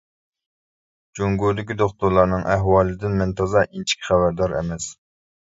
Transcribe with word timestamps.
جۇڭگودىكى 1.19 1.77
دوختۇرلارنىڭ 1.81 2.47
ئەھۋالىدىن 2.55 3.19
مەن 3.21 3.35
تازا 3.43 3.65
ئىنچىكە 3.69 4.09
خەۋەردار 4.11 4.59
ئەمەس. 4.59 4.91